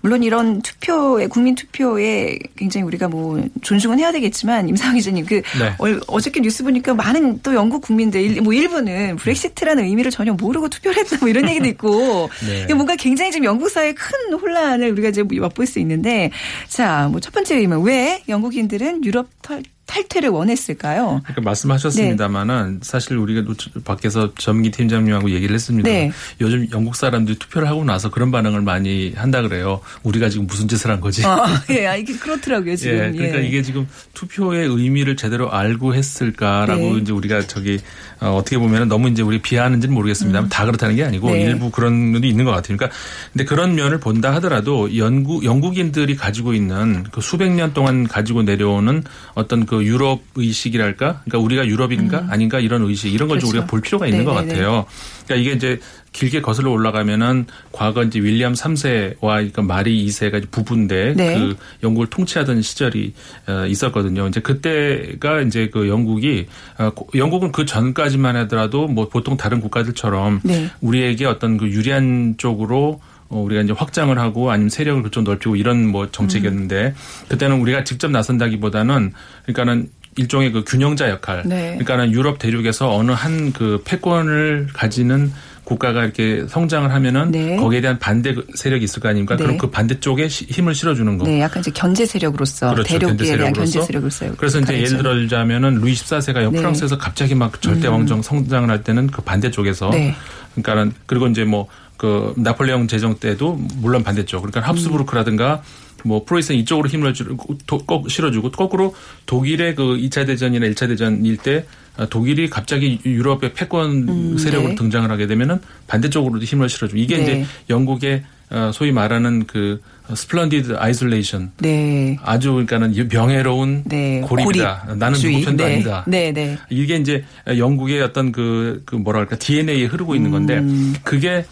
[0.00, 5.74] 물론 이런 투표에 국민 투표에 굉장히 우리가 뭐 존중은 해야 되겠지만 임상희 기자님 그 네.
[5.78, 10.68] 얼- 어저께 뉴스 보니까 많은 또 영국 국민들 일- 뭐 일부는 브렉시트라는 의미를 전혀 모르고
[10.68, 12.72] 투표를 했다 뭐 이런 얘기도 있고 네.
[12.74, 16.30] 뭔가 굉장히 지금 영국 사회에 큰 혼란을 우리가 이제 맛볼 수 있는데
[16.68, 21.20] 자 뭐 첫 번째 의문 왜 영국인들은 유럽 탈, 탈퇴를 원했을까요?
[21.24, 25.88] 그러니까 말씀하셨습니다마는 사실 우리가 노- 밖에서 전기 팀장님하고 얘기를 했습니다.
[25.88, 26.10] 네.
[26.40, 29.80] 요즘 영국 사람들이 투표를 하고 나서 그런 반응을 많이 한다 그래요.
[30.02, 31.24] 우리가 지금 무슨 짓을 한 거지?
[31.26, 32.94] 아, 예, 아, 이게 그렇더라고요 지금.
[32.94, 33.46] 예, 그러니까 예.
[33.46, 36.98] 이게 지금 투표의 의미를 제대로 알고 했을까라고 네.
[37.00, 37.78] 이제 우리가 저기
[38.20, 41.42] 어, 떻게 보면은 너무 이제 우리 비하하는지는 모르겠습니다만 다 그렇다는 게 아니고 네.
[41.42, 42.76] 일부 그런 면이 있는 것 같아요.
[42.76, 42.96] 그러니까
[43.32, 49.02] 근데 그런 면을 본다 하더라도 영국 영국인들이 가지고 있는 그 수백 년 동안 가지고 내려오는
[49.34, 53.50] 어떤 그 유럽 의식이랄까, 그러니까 우리가 유럽인가 아닌가 이런 의식 이런 걸좀 음.
[53.50, 53.56] 그렇죠.
[53.58, 54.54] 우리가 볼 필요가 있는 것 네네네.
[54.54, 54.86] 같아요.
[55.26, 55.80] 그러니까 이게 이제
[56.14, 61.36] 길게 거슬러 올라가면은 과거 이제 윌리엄 3세와 그러니까 마리 2세가 이제 부부인데 네.
[61.38, 63.12] 그 영국을 통치하던 시절이
[63.48, 64.28] 어, 있었거든요.
[64.28, 66.46] 이제 그때가 이제 그 영국이
[66.78, 70.70] 어, 고- 영국은 그 전까지만 하더라도 뭐 보통 다른 국가들처럼 네.
[70.80, 75.84] 우리에게 어떤 그 유리한 쪽으로 어, 우리가 이제 확장을 하고 아니면 세력을 그쪽 넓히고 이런
[75.88, 77.26] 뭐 정책이었는데 음.
[77.28, 79.12] 그때는 우리가 직접 나선다기보다는
[79.46, 81.42] 그러니까는 일종의 그 균형자 역할.
[81.44, 81.70] 네.
[81.76, 85.32] 그러니까는 유럽 대륙에서 어느 한 그 패권을 가지는
[85.64, 87.56] 국가가 이렇게 성장을 하면은 네.
[87.56, 89.36] 거기에 대한 반대 그 세력이 있을 거 아닙니까?
[89.36, 89.42] 네.
[89.44, 91.24] 그럼 그 반대쪽에 시- 힘을 실어주는 거.
[91.24, 92.98] 네, 약간 이제 견제 세력으로서 그렇죠.
[92.98, 93.52] 대륙에 대한.
[93.52, 95.02] 견제 세력으로서 그래서 이제 예를.
[95.02, 96.58] 들자면은 루이 14세가 네.
[96.58, 100.14] 프랑스에서 갑자기 막 절대 왕정 성장을 할 때는 그 반대쪽에서 네.
[100.54, 101.66] 그러니까는 그리고 이제 뭐
[102.04, 105.62] 그 나폴레옹 제정 때도 물론 반대쪽 그러니까 합스부르크라든가
[106.04, 108.94] 뭐 프로이센 이쪽으로 힘을 주고 도- 꼭 실어주고 거꾸로
[109.24, 111.64] 독일의 그 2차 대전이나 1차 대전일 때
[111.96, 114.74] 아, 독일이 갑자기 유럽의 패권 세력으로 네.
[114.74, 117.22] 등장을 하게 되면은 반대쪽으로도 힘을 실어주고 이게 네.
[117.22, 119.80] 이제 영국의 어, 소위 말하는 그
[120.14, 122.18] splendid isolation 네.
[122.22, 124.20] 아주 그러니까는 명예로운 네.
[124.20, 124.96] 고립이다.
[124.98, 125.32] 나는 고립주의.
[125.36, 125.74] 누구 편도 네.
[125.74, 126.04] 아니다.
[126.06, 126.58] 네, 네.
[126.68, 130.94] 이게 이제 영국의 어떤 그, 그 뭐랄까 DNA에 흐르고 있는 건데 음.
[131.02, 131.46] 그게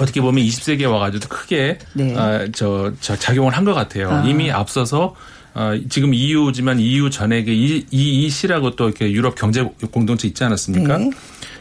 [0.00, 2.14] 어떻게 보면 20세기에 와가지고 크게 네.
[2.16, 4.10] 어, 저, 저 작용을 한 것 같아요.
[4.10, 4.24] 아.
[4.26, 5.14] 이미 앞서서
[5.52, 7.50] 어, 지금 EU지만 EU 전에 그
[7.90, 10.98] 이시라고 또 이렇게 유럽 경제 공동체 있지 않았습니까?
[10.98, 11.10] 네.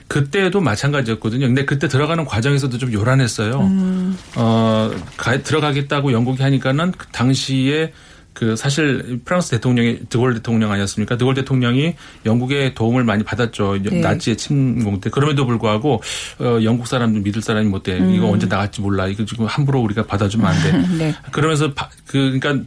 [0.08, 1.46] 그때도 마찬가지였거든요.
[1.48, 3.60] 근데 그때 들어가는 과정에서도 좀 요란했어요.
[3.62, 4.18] 음.
[4.36, 7.94] 어, 가, 들어가겠다고 영국이 하니까는 그 당시에
[8.40, 11.18] 그 사실 프랑스 대통령이 드골 대통령 아니었습니까?
[11.18, 13.80] 드골 대통령이 영국의 도움을 많이 받았죠.
[13.84, 14.00] 네.
[14.00, 15.10] 나치의 침공 때.
[15.10, 16.02] 그럼에도 불구하고
[16.40, 17.98] 어, 영국 사람들 믿을 사람이 못 돼.
[17.98, 19.08] 이거 언제 나갈지 몰라.
[19.08, 20.72] 이거 지금 함부로 우리가 받아주면 안 돼.
[20.72, 20.96] 음.
[20.98, 21.16] 네.
[21.32, 22.64] 그러면서 바- 그 그러니까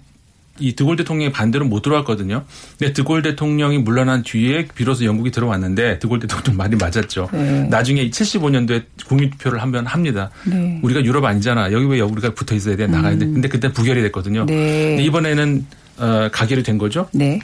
[0.59, 2.45] 이 드골 대통령의 반대로 못 들어왔거든요.
[2.79, 7.31] 근데 드골 대통령이 물러난 뒤에 비로소 영국이 들어왔는데 드골 대통령 말이 맞았죠.
[7.33, 7.63] 네.
[7.71, 10.31] 나중에 75년도에 국민투표를 한번 합니다.
[10.45, 10.79] 네.
[10.83, 11.73] 우리가 유럽 아니잖아.
[11.73, 12.87] 여기 왜 우리가 붙어 있어야 돼?
[12.87, 13.25] 나가야 돼.
[13.27, 14.43] 근데 그때 부결이 됐거든요.
[14.43, 14.47] 음.
[14.47, 14.89] 네.
[14.91, 15.67] 근데 이번에는
[15.99, 17.09] 어, 가결이 된 거죠.
[17.13, 17.39] 네.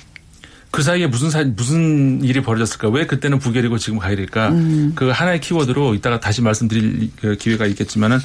[0.71, 2.91] 그 사이에 무슨 사, 무슨 일이 벌어졌을까?
[2.91, 4.49] 왜 그때는 부결이고 지금 가결일까?
[4.51, 4.93] 음.
[4.95, 8.19] 그 하나의 키워드로 이따가 다시 말씀드릴 그 기회가 있겠지만은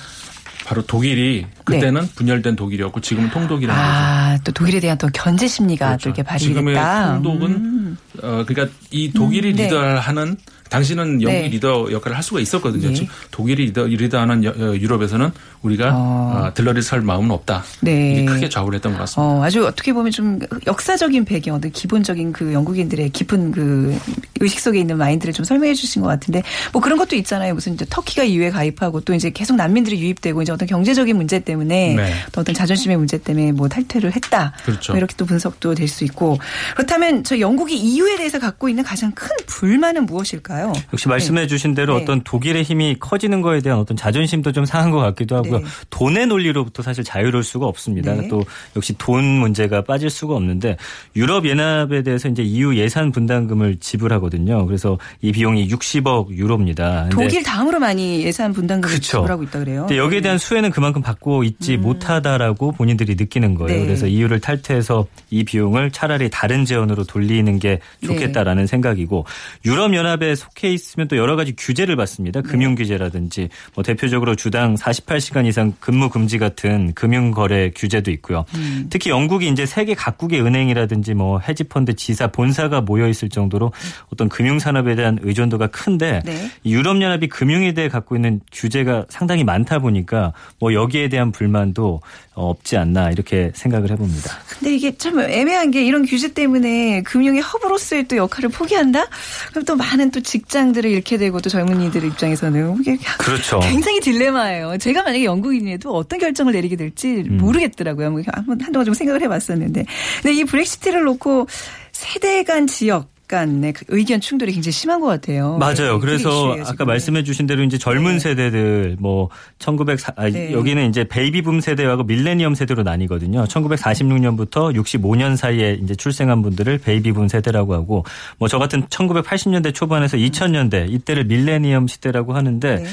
[0.66, 3.92] 바로 독일이 그때는 분열된 독일이었고 지금은 통독이라는 거죠.
[3.92, 3.98] 네.
[3.98, 6.46] 아, 또 독일에 대한 또 견제 심리가 또 이렇게 그렇죠.
[6.46, 7.14] 지금의 발휘됐다.
[7.22, 7.98] 통독은 음.
[8.22, 9.64] 어 그러니까 이 독일이 음, 네.
[9.66, 10.38] 리더하는
[10.70, 11.48] 당시는 영국이 네.
[11.50, 12.92] 리더 역할을 할 수가 있었거든요.
[12.92, 13.08] 네.
[13.32, 16.44] 독일이 리더, 리더하는 유럽에서는 우리가 어.
[16.50, 17.64] 어, 들러리 설 마음은 없다.
[17.82, 18.14] 네.
[18.14, 19.22] 이게 크게 좌우를 했던 것 같습니다.
[19.22, 23.98] 어, 아주 어떻게 보면 좀 역사적인 배경, 어떤 기본적인 그 영국인들의 깊은 그
[24.42, 27.54] 의식 속에 있는 마인드를 좀 설명해 주신 것 같은데 뭐 그런 것도 있잖아요.
[27.54, 31.96] 무슨 이제 터키가 EU에 가입하고 또 이제 계속 난민들이 유입되고 이제 어떤 경제적인 문제 때문에
[31.96, 32.14] 네.
[32.34, 34.52] 또 어떤 자존심의 문제 때문에 뭐 탈퇴를 했다.
[34.66, 34.92] 그렇죠.
[34.94, 36.40] 뭐 이렇게 또 분석도 될 수 있고
[36.76, 40.74] 그렇다면 저 영국이 EU에 대해서 갖고 있는 가장 큰 불만은 무엇일까 요?
[40.92, 42.04] 역시 말씀해 주신 대로 네.
[42.04, 45.60] 어떤 독일의 힘이 커지는 거에 대한 어떤 자존심도 좀 상한 것 같기도 하고요.
[45.60, 45.66] 네.
[45.90, 48.14] 돈의 논리로부터 사실 자유로울 수가 없습니다.
[48.14, 48.28] 네.
[48.28, 48.44] 또
[48.76, 50.78] 역시 돈 문제가 빠질 수가 없는데
[51.16, 54.66] 유럽 연합에 대해서 이제 EU 예산 분담금을 지불하거든요.
[54.66, 57.10] 그래서 이 비용이 60억 유로입니다.
[57.10, 59.18] 독일 다음으로 많이 예산 분담금을 그쵸.
[59.20, 59.82] 지불하고 있다 그래요.
[59.82, 63.80] 근데 여기에 대한 수혜는 그만큼 받고 있지 못하다라고 본인들이 느끼는 거예요.
[63.80, 63.86] 네.
[63.86, 69.26] 그래서 EU를 탈퇴해서 이 비용을 차라리 다른 재원으로 돌리는 게 좋겠다라는 생각이고
[69.66, 72.42] 유럽 연합에 속해 있으면 또 여러 가지 규제를 받습니다.
[72.42, 78.46] 금융 규제라든지 뭐 대표적으로 주당 48시간 이상 근무 금지 같은 금융 거래 규제도 있고요.
[78.90, 83.72] 특히 영국이 이제 세계 각국의 은행이라든지 뭐 헤지펀드 지사 본사가 모여 있을 정도로
[84.12, 86.50] 어떤 금융 산업에 대한 의존도가 큰데 네.
[86.64, 92.02] 이 유럽 연합이 금융에 대해 갖고 있는 규제가 상당히 많다 보니까 뭐 여기에 대한 불만도
[92.36, 94.32] 어, 없지 않나 이렇게 생각을 해봅니다.
[94.48, 99.06] 근데 이게 참 애매한 게 이런 규제 때문에 금융의 허브로서의 또 역할을 포기한다?
[99.52, 103.60] 그럼 또 많은 또 직장들을 잃게 되고 또 젊은이들 입장에서는 이게 그렇죠.
[103.60, 104.80] 굉장히 딜레마예요.
[104.80, 107.38] 제가 만약에 영국인이라도 어떤 결정을 내리게 될지 음.
[107.38, 108.10] 모르겠더라고요.
[108.10, 109.86] 뭐 한번 한동안 좀 생각을 해봤었는데,
[110.24, 111.48] 근데 이 브렉시트를 놓고
[111.92, 115.58] 세대 간 지역 간의 그 의견 충돌이 굉장히 심한 것 같아요.
[115.58, 115.94] 맞아요.
[115.94, 116.86] 네, 그래서 이슈예요, 아까.
[116.86, 118.20] 말씀해 주신 대로 이제 젊은 네.
[118.20, 120.54] 세대들 뭐 1900, 아, 네.
[120.54, 123.44] 여기는 이제 베이비붐 세대하고 밀레니엄 세대로 나뉘거든요.
[123.46, 128.06] 1946년부터 65년 사이에 이제 출생한 분들을 베이비붐 세대라고 하고
[128.38, 132.86] 뭐 저 같은 1980년대 초반에서 2000년대 이때를 밀레니엄 시대라고 하는데 네.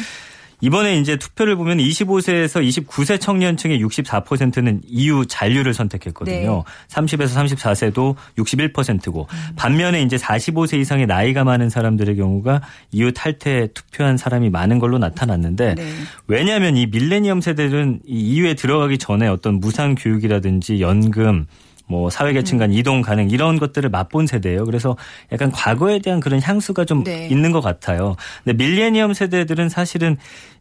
[0.60, 6.64] 이번에 이제 투표를 보면 25세에서 29세 청년층의 64%는 EU 잔류를 선택했거든요.
[6.88, 12.60] 30에서 34세도 61%고 반면에 이제 45세 이상의 나이가 많은 사람들의 경우가
[12.92, 15.92] EU 탈퇴에 투표한 사람이 많은 걸로 나타났는데 네.
[16.26, 21.46] 왜냐하면 이 밀레니엄 세대들은 이 EU에 들어가기 전에 어떤 무상 교육이라든지 연금
[21.90, 22.61] 뭐 사회계층 음.
[22.61, 24.64] 간 이동 가능 이런 것들을 맛본 세대예요.
[24.64, 24.96] 그래서
[25.33, 27.26] 약간 과거에 대한 그런 향수가 좀 네.
[27.29, 28.14] 있는 것 같아요.
[28.44, 30.16] 근데 밀레니엄 세대들은 사실은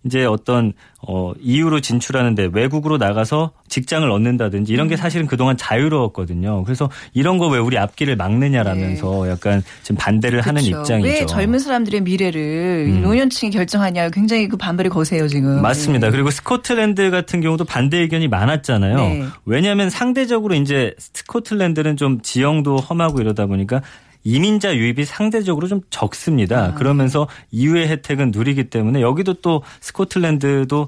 [0.06, 0.72] 이제 어떤
[1.06, 6.63] 어 이유로 진출하는데 외국으로 나가서 직장을 얻는다든지 이런 게 사실은 그동안 자유로웠거든요.
[6.63, 10.70] 그래서 이런 거 왜 우리 앞길을 막느냐라면서 약간 지금 반대를 하는 네.
[10.70, 10.94] 그렇죠.
[10.94, 11.08] 입장이죠.
[11.08, 13.02] 왜 젊은 사람들의 미래를 음.
[13.02, 15.62] 노년층이 결정하냐 굉장히 그 반발이 거세요 지금.
[15.62, 16.08] 맞습니다.
[16.08, 16.12] 네.
[16.12, 18.96] 그리고 스코틀랜드 같은 경우도 반대 의견이 많았잖아요.
[18.96, 19.26] 네.
[19.46, 23.82] 왜냐하면 상대적으로 이제 스코틀랜드는 좀 지형도 험하고 이러다 보니까
[24.23, 25.88] 이민자 유입이 상대적으로 좀 아.
[25.89, 26.73] 적습니다.
[26.75, 30.88] 그러면서 이후의 혜택은 누리기 때문에 여기도 또 스코틀랜드도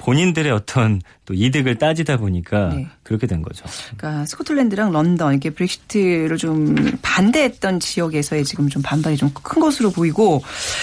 [0.00, 2.88] 본인들의 어떤 또 이득을 따지다 보니까 네.
[3.02, 3.64] 그렇게 된 거죠.
[3.96, 10.42] 그러니까 스코틀랜드랑 런던 이렇게 브렉시트를 좀 반대했던 지역에서의 지금 좀 반발이 좀 큰 것으로 보이고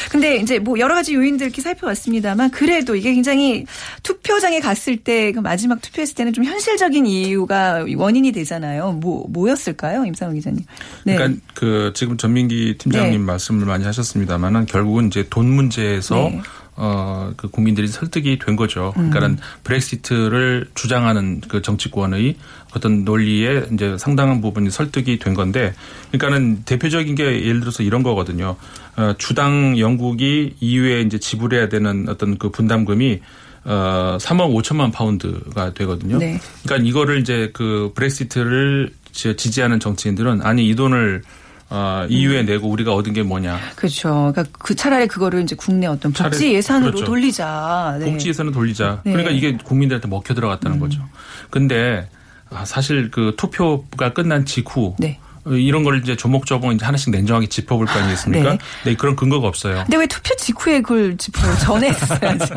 [0.09, 3.65] 근데 이제 뭐 여러 가지 요인들 이렇게 살펴봤습니다만 그래도 이게 굉장히
[4.03, 8.93] 투표장에 갔을 때 그 마지막 투표했을 때는 좀 현실적인 이유가 원인이 되잖아요.
[8.93, 10.63] 뭐 뭐였을까요, 임상훈 기자님?
[11.03, 11.15] 네.
[11.15, 13.17] 그러니까 그 지금 전민기 팀장님 네.
[13.17, 16.41] 말씀을 많이 하셨습니다만은 결국은 이제 돈 문제에서 네.
[16.79, 18.93] 어, 그 국민들이 설득이 된 거죠.
[18.97, 19.09] 음.
[19.09, 22.35] 그러니까는 브렉시트를 주장하는 그 정치권의
[22.75, 25.73] 어떤 논리에 이제 상당한 부분이 설득이 된 건데,
[26.11, 28.55] 그러니까는 대표적인 게 예를 들어서 이런 거거든요.
[28.95, 33.19] 어, 주당 영국이 EU에 이제 지불해야 되는 어떤 그 분담금이
[33.65, 36.17] 어, 3억 5천만 파운드가 되거든요.
[36.19, 36.39] 네.
[36.63, 41.23] 그러니까 이거를 이제 그 브렉시트를 지- 지지하는 정치인들은 아니 이 돈을
[41.69, 43.59] 어, EU에 내고 우리가 얻은 게 뭐냐.
[43.75, 44.31] 그렇죠.
[44.33, 47.05] 그러니까 그 차라리 그거를 이제 국내 어떤 복지 예산으로 그렇죠.
[47.05, 47.97] 돌리자.
[47.99, 48.11] 네.
[48.11, 49.01] 복지 예산을 돌리자.
[49.03, 49.11] 네.
[49.11, 49.13] 음.
[49.13, 51.01] 그러니까 이게 국민들한테 먹혀 들어갔다는 거죠.
[51.49, 52.09] 근데
[52.49, 55.19] 아, 사실 그 투표가 끝난 직후 네.
[55.47, 58.51] 어, 이런 걸 이제 조목조목 이제 하나씩 냉정하게 짚어볼 거 아니겠습니까?
[58.51, 58.57] 네.
[58.85, 58.95] 네.
[58.95, 59.83] 그런 근거가 없어요.
[59.83, 61.55] 근데 왜 투표 직후에 그걸 짚어요?
[61.57, 62.55] 전에 했어야죠.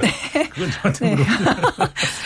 [0.00, 0.48] 네.
[0.54, 1.24] 그건 저한테 네.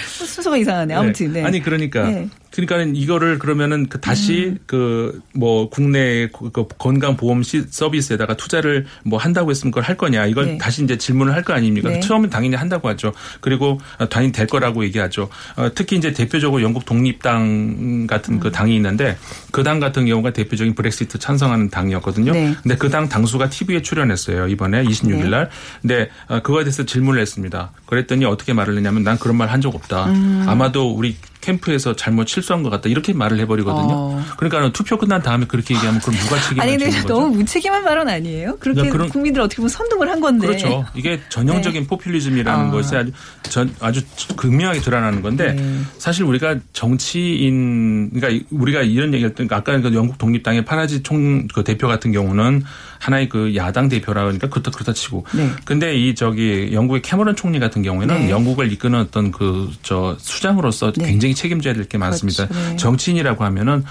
[0.08, 0.94] 순서가 이상하네.
[0.94, 1.32] 아무튼.
[1.32, 1.44] 네.
[1.44, 2.28] 아니 그러니까 네.
[2.50, 9.50] 그러니까는 이거를 그러면은 그 다시 그뭐 국내 그 건강 보험 시 서비스에다가 투자를 뭐 한다고
[9.50, 10.58] 했으면 그걸 할 거냐 이걸 네.
[10.58, 11.90] 다시 이제 질문을 할 거 아닙니까?
[11.90, 12.00] 네.
[12.00, 13.12] 처음엔 당연히 한다고 하죠.
[13.40, 15.28] 그리고 어, 당연히 될 거라고 얘기하죠.
[15.56, 18.40] 어, 특히 이제 대표적으로 영국 독립당 같은 음.
[18.40, 19.18] 그 당이 있는데
[19.50, 22.32] 그 당 같은 경우가 대표적인 브렉시트 찬성하는 당이었거든요.
[22.32, 22.54] 네.
[22.62, 25.50] 근데 그 당 당수가 TV에 출연했어요 이번에 26일 날.
[25.82, 27.72] 근데 어, 그거에 대해서 질문을 했습니다.
[27.86, 30.06] 그랬더니 어떻게 말을 했냐면 난 그런 말 한 적 없다.
[30.06, 30.44] 음.
[30.48, 33.88] 아마도 우리 캠프에서 잘못 실수한 것 같다 이렇게 말을 해버리거든요.
[33.92, 34.24] 어.
[34.38, 37.14] 그러니까 투표 끝난 다음에 그렇게 얘기하면 그럼 누가 책임을 아니 근데 지는 거죠?
[37.14, 38.56] 너무 무책임한 발언 아니에요?
[38.58, 40.46] 그렇게 야, 그런- 국민들 어떻게 보면 선동을 한 건데.
[40.46, 40.84] 그렇죠.
[40.94, 42.70] 이게 전형적인 포퓰리즘이라는 아.
[42.70, 44.00] 것이 아주 전 아주
[44.36, 45.80] 극명하게 드러나는 건데 네.
[45.98, 51.62] 사실 우리가 정치인 그러니까 우리가 이런 얘기할 때 아까 그 영국 독립당의 파라지 총 그
[51.64, 52.62] 대표 같은 경우는
[52.98, 55.50] 하나의 그 야당 대표라 그러니까 그렇다 그렇다 치고 네.
[55.64, 58.30] 근데 이 저기 영국의 캐머런 총리 같은 경우에는 네.
[58.30, 61.06] 영국을 이끄는 어떤 그 저 수장으로서 네.
[61.06, 62.46] 굉장히 책임져야 될 게 많습니다.
[62.48, 62.68] 그렇죠.
[62.70, 62.76] 네.
[62.76, 63.84] 정치인이라고 하면은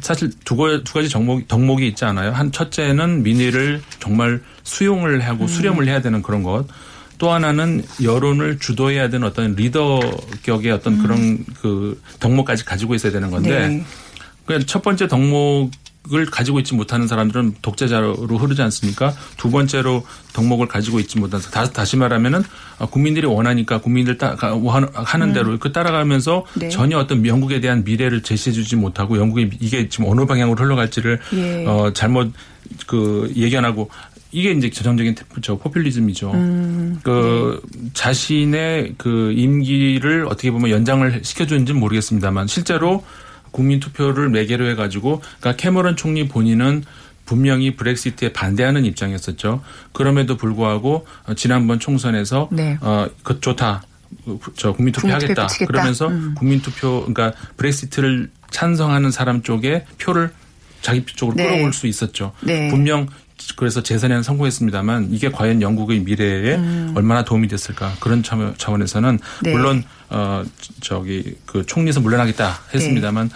[0.00, 2.32] 사실 두, 거, 두 가지 덕목, 덕목이 있지 않아요.
[2.32, 6.66] 한 첫째는 민의를 정말 수용을 하고 수렴을 해야 되는 그런 것.
[7.16, 9.98] 또 하나는 여론을 주도해야 되는 어떤 리더
[10.44, 13.84] 격의 어떤 그런 그 덕목까지 가지고 있어야 되는 건데 네.
[14.46, 15.70] 그첫 번째 덕목
[16.14, 19.12] 을 가지고 있지 못하는 사람들은 독재자로 흐르지 않습니까?
[19.36, 22.42] 두 번째로 덕목을 가지고 있지 못한 사- 다, 다시 말하면은
[22.78, 26.58] 아, 국민들이 원하니까 국민들 따, 가- 하는- 하는 대로 그 따라가면서 음.
[26.60, 26.68] 네.
[26.70, 31.66] 전혀 어떤 영국에 대한 미래를 제시해주지 못하고 영국이 이게 지금 어느 방향으로 흘러갈지를 예.
[31.66, 32.32] 어, 잘못
[32.86, 33.90] 그 예견하고
[34.32, 36.30] 이게 이제 전형적인 저 포퓰리즘이죠.
[36.32, 37.00] 음.
[37.02, 37.60] 그
[37.92, 43.04] 자신의 그 임기를 어떻게 보면 연장을 시켜주는지는 모르겠습니다만 실제로
[43.50, 46.84] 국민 투표를 매개로 해가지고 그러니까 캐머런 총리 본인은
[47.24, 49.62] 분명히 브렉시트에 반대하는 입장이었었죠.
[49.92, 52.78] 그럼에도 불구하고 어, 지난번 총선에서 네.
[52.80, 53.82] 어 그 좋다.
[54.56, 55.18] 저 국민 투표하겠다.
[55.18, 55.66] 국민 투표 붙이겠다.
[55.72, 56.34] 그러면서 음.
[56.36, 60.30] 국민 투표 그러니까 브렉시트를 찬성하는 사람 쪽에 표를
[60.80, 61.48] 자기 쪽으로 네.
[61.56, 62.32] 끌어올 수 있었죠.
[62.40, 62.68] 네.
[62.70, 63.06] 분명
[63.56, 66.54] 그래서 재선에는 성공했습니다만 이게 과연 영국의 미래에
[66.94, 69.18] 얼마나 도움이 됐을까 그런 차원- 차원에서는 음.
[69.42, 69.52] 네.
[69.52, 70.42] 물론 어
[70.80, 73.30] 저기 그 총리에서 물러나겠다 했습니다만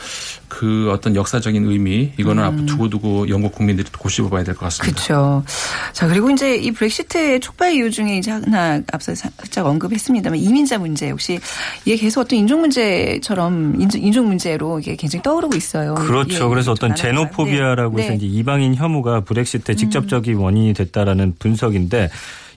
[0.48, 4.90] 그 어떤 역사적인 의미 이거는 앞으로 두고두고 영국 국민들이 고심해 봐야 될 것 같습니다.
[4.90, 4.94] 음.
[4.94, 5.44] 그렇죠.
[5.92, 11.10] 자 그리고 이제 이 브렉시트의 촉발 이유 중에 이제 하나 앞서 살짝 언급했습니다만 이민자 문제
[11.10, 11.38] 혹시
[11.84, 15.94] 이게 계속 어떤 인종 문제처럼 인종, 인종 문제로 이게 굉장히 떠오르고 있어요.
[15.94, 16.44] 그렇죠.
[16.44, 17.02] 예, 그래서 좀 어떤 많아서.
[17.02, 18.02] 제노포비아라고 네.
[18.04, 18.16] 해서 네.
[18.16, 22.10] 이제 이방인 혐오가 브렉시트의 직접적인 원인이 됐다라는 분석인데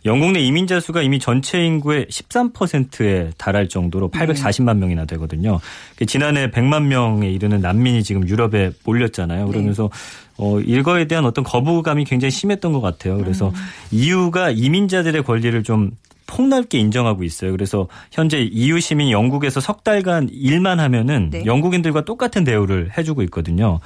[0.05, 5.59] 영국 내 이민자 수가 이미 전체 인구의 13%에 달할 정도로 840만 명이나 되거든요.
[5.95, 9.47] 그 지난해 100만 명에 이르는 난민이 지금 유럽에 몰렸잖아요.
[9.47, 9.89] 그러면서
[10.37, 13.17] 어, 일거에 대한 어떤 거부감이 굉장히 심했던 것 같아요.
[13.17, 13.51] 그래서
[13.91, 15.91] EU가 이민자들의 권리를 좀
[16.27, 17.51] 폭넓게 인정하고 있어요.
[17.51, 21.45] 그래서 현재 EU 시민 영국에서 석 달간 일만 하면은 네.
[21.45, 23.79] 영국인들과 똑같은 대우를 해주고 있거든요.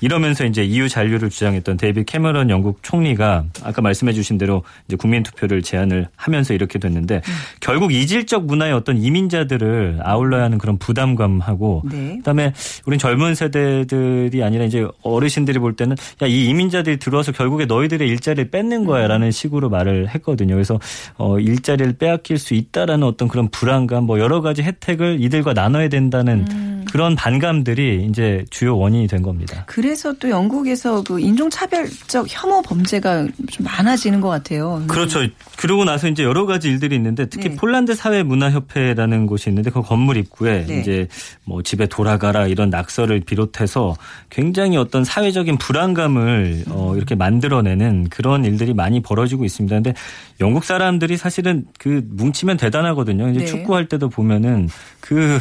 [0.00, 5.22] 이러면서 이제 EU 잔류를 주장했던 데이비드 캐머런 영국 총리가 아까 말씀해 주신 대로 이제 국민
[5.22, 7.32] 투표를 제안을 하면서 이렇게 됐는데 음.
[7.60, 12.16] 결국 이질적 문화의 어떤 이민자들을 아울러야 하는 그런 부담감하고 네.
[12.18, 12.52] 그다음에
[12.84, 18.50] 우린 젊은 세대들이 아니라 이제 어르신들이 볼 때는 야 이 이민자들이 들어와서 결국에 너희들의 일자리를
[18.50, 20.54] 뺏는 거야라는 식으로 말을 했거든요.
[20.54, 20.78] 그래서
[21.16, 26.75] 어 일자리를 빼앗길 수 있다라는 어떤 그런 불안감 뭐 여러 가지 혜택을 이들과 나눠야 된다는
[26.96, 29.64] 그런 반감들이 이제 주요 원인이 된 겁니다.
[29.66, 34.82] 그래서 또 영국에서 그 인종차별적 혐오 범죄가 좀 많아지는 것 같아요.
[34.86, 35.20] 그렇죠.
[35.58, 37.56] 그러고 나서 이제 여러 가지 일들이 있는데 특히 네.
[37.56, 40.80] 폴란드 사회문화협회라는 곳이 있는데 그 건물 입구에 네.
[40.80, 41.06] 이제
[41.44, 43.94] 뭐 집에 돌아가라 이런 낙서를 비롯해서
[44.30, 49.76] 굉장히 어떤 사회적인 불안감을 어 이렇게 만들어내는 그런 일들이 많이 벌어지고 있습니다.
[49.76, 49.92] 근데
[50.40, 53.28] 영국 사람들이 사실은 그 뭉치면 대단하거든요.
[53.28, 53.44] 이제 네.
[53.44, 55.38] 축구할 때도 보면은 그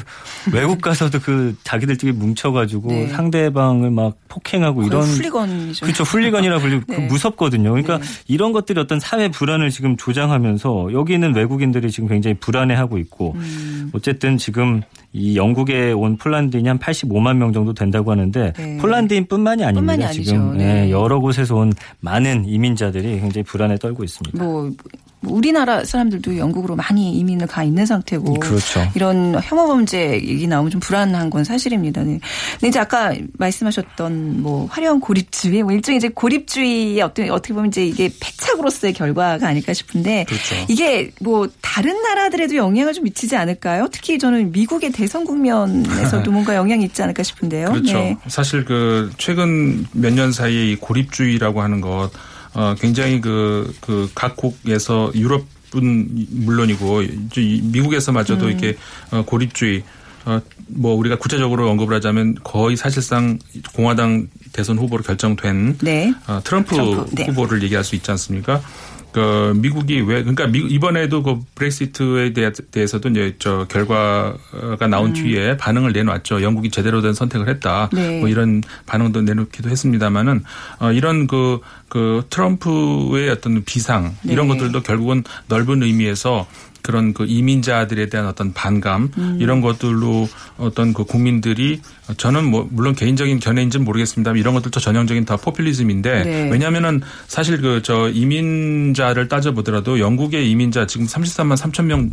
[0.54, 3.08] 외국 가서도 그 자기들끼리 뭉쳐가지고 네.
[3.08, 5.86] 상대방을 막 폭행하고 이런 훌리건이죠.
[5.86, 6.03] 그렇죠.
[6.03, 7.08] 훌리건이라 불리고 그 네.
[7.08, 7.69] 무섭거든요.
[7.71, 8.05] 그러니까 네.
[8.27, 13.91] 이런 것들이 어떤 사회 불안을 지금 조장하면서 여기 있는 외국인들이 지금 굉장히 불안해하고 있고 음.
[13.93, 14.81] 어쨌든 지금
[15.17, 18.78] 이 영국에 온 폴란드인이 한 85만 명 정도 된다고 하는데 네.
[18.78, 19.95] 폴란드인뿐만이 아닙니다.
[19.95, 20.13] 뿐만이.
[20.13, 20.73] 지금 네.
[20.73, 24.43] 네, 여러 곳에서 온 많은 이민자들이 굉장히 불안에 떨고 있습니다.
[24.43, 24.69] 뭐
[25.21, 28.82] 우리나라 사람들도 영국으로 많이 이민을 가 있는 상태고 그렇죠.
[28.93, 32.04] 이런 혐오 범죄 얘기 나오면 좀 불안한 건 사실입니다.
[32.04, 32.19] 네.
[32.54, 37.86] 근데 이제 아까 말씀하셨던 뭐 화려한 고립주의, 뭐 일종의 이제 고립주의의 어떻게 어떻게 보면 이제
[37.86, 40.56] 이게 패착으로서의 결과가 아닐까 싶은데 그렇죠.
[40.67, 43.88] 이게 뭐 다른 나라들에도 영향을 좀 미치지 않을까요?
[43.91, 47.68] 특히 저는 미국의 대선 국면에서도 뭔가 영향이 있지 않을까 싶은데요.
[47.70, 47.94] 그렇죠.
[47.94, 48.18] 네.
[48.28, 52.10] 사실 그 최근 몇 년 사이에 이 고립주의라고 하는 것
[52.54, 55.46] 어, 굉장히 그, 그 각국에서 유럽은
[56.32, 58.50] 물론이고 이제 이 미국에서마저도 음.
[58.50, 58.78] 이렇게
[59.12, 59.84] 어, 고립주의
[60.26, 63.38] 어, 뭐 우리가 구체적으로 언급을 하자면 거의 사실상
[63.76, 66.13] 공화당 대선 후보로 결정된 네.
[66.28, 67.26] 어, 트럼프, 트럼프, 네.
[67.26, 68.62] 후보를 얘기할 수 있지 않습니까?
[69.15, 75.56] 그 미국이 왜 그러니까 미국 이번에도 그 브렉시트에 대해- 대해서도 이제 저 결과가 나온 뒤에
[75.56, 76.41] 반응을 내놨죠.
[76.41, 77.89] 영국이 제대로 된 선택을 했다.
[77.93, 77.95] 음.
[77.95, 78.19] 네.
[78.19, 80.43] 뭐 이런 반응도 내놓기도 했습니다만은
[80.82, 84.56] 어, 이런 그, 그 트럼프의 어떤 비상 이런 네.
[84.56, 86.45] 것들도 결국은 넓은 의미에서
[86.86, 89.38] 그런 그 이민자들에 대한 어떤 반감 음.
[89.39, 91.82] 이런 것들로 어떤 그 국민들이
[92.17, 96.50] 저는 뭐 물론 개인적인 견해인지는 모르겠습니다만 이런 것들도 전형적인 다 포퓰리즘인데 네.
[96.52, 102.10] 왜냐하면은 사실 그 저 이민자를 따져보더라도 영국의 이민자 지금 33만 3천 명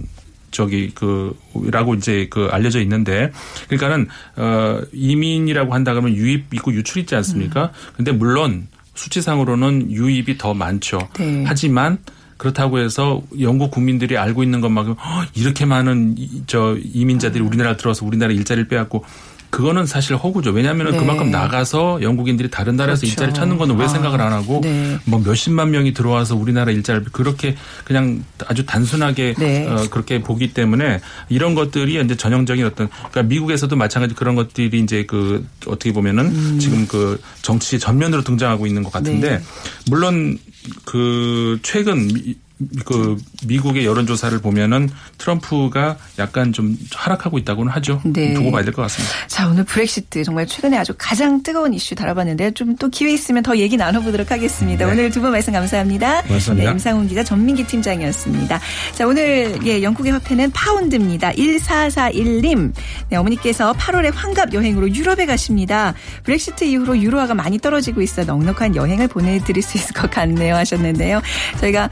[0.51, 3.33] 저기 그라고 이제 그 알려져 있는데
[3.69, 7.65] 그러니까는 어 이민이라고 한다 그러면 유입 있고 유출 있지 않습니까?
[7.65, 7.93] 음.
[7.97, 11.09] 근데 물론 수치상으로는 유입이 더 많죠.
[11.19, 11.45] 네.
[11.47, 11.97] 하지만
[12.43, 18.05] 그렇다고 해서 영국 국민들이 알고 있는 것만큼 "허, 이렇게 많은 이- 저 이민자들이 우리나라 들어와서
[18.05, 19.05] 우리나라 일자리를 빼앗고
[19.51, 20.51] 그거는 사실 허구죠.
[20.51, 20.97] 왜냐하면 네.
[20.99, 23.13] 그만큼 나가서 영국인들이 다른 나라에서 그렇죠.
[23.13, 24.97] 일자리 찾는 거는 왜 아, 생각을 안 하고 네.
[25.05, 29.69] 뭐 몇십만 명이 들어와서 우리나라 일자리 그렇게 그냥 아주 단순하게 네.
[29.69, 35.05] 어, 그렇게 보기 때문에 이런 것들이 이제 전형적인 어떤 그러니까 미국에서도 마찬가지 그런 것들이 이제
[35.07, 39.37] 그 어떻게 보면은 지금 그 정치 전면으로 등장하고 있는 것 같은데 음.
[39.39, 39.43] 네.
[39.91, 40.39] 물론
[40.85, 42.37] 그 최근 미,
[42.85, 48.01] 그 미국의 여론조사를 보면은 트럼프가 약간 좀 하락하고 있다고는 하죠.
[48.05, 48.35] 네.
[48.35, 49.15] 두고 봐야 될 것 같습니다.
[49.29, 52.53] 자, 오늘 브렉시트 정말 최근에 아주 가장 뜨거운 이슈 다뤄봤는데요.
[52.53, 54.87] 좀또 기회 있으면 더 얘기 나눠보도록 하겠습니다.
[54.87, 56.23] 오늘 두 분 말씀 감사합니다.
[56.23, 56.65] 고맙습니다.
[56.65, 58.61] 네, 임상훈 기자, 전민기 팀장이었습니다.
[58.95, 61.33] 자, 오늘 예, 영국의 화폐는 파운드입니다.
[61.33, 62.73] 1441님.
[63.11, 65.95] 네, 어머니께서 8월에 환갑 여행으로 유럽에 가십니다.
[66.25, 71.23] 브렉시트 이후로 유로화가 많이 떨어지고 있어 넉넉한 여행을 보내드릴 수 있을 것 같네요 하셨는데요.
[71.61, 71.89] 저희가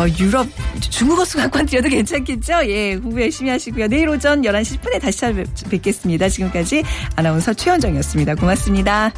[0.00, 0.46] 어, 유럽
[0.80, 2.64] 중국어 수강권 드려도 괜찮겠죠?
[2.66, 3.88] 예, 공부 열심히 하시고요.
[3.88, 6.28] 내일 오전 11시 10분에 다시 찾아뵙겠습니다.
[6.28, 6.82] 지금까지
[7.16, 8.36] 아나운서 최원정이었습니다.
[8.36, 9.12] 고맙습니다.